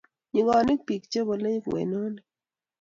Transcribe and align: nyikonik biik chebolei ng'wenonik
nyikonik 0.33 0.81
biik 0.87 1.03
chebolei 1.11 1.57
ng'wenonik 1.59 2.25